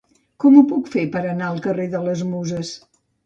Com 0.43 0.55
ho 0.59 0.63
puc 0.71 0.87
fer 0.95 1.03
per 1.17 1.21
anar 1.33 1.49
al 1.49 1.61
carrer 1.67 1.87
de 1.93 2.01
les 2.09 2.23
Muses? 2.33 2.73